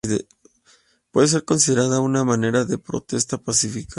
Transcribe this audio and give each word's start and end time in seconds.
Puede 1.11 1.27
ser 1.27 1.45
considerada 1.45 1.99
una 1.99 2.23
manera 2.23 2.65
de 2.65 2.79
protesta 2.79 3.37
pacífica. 3.37 3.89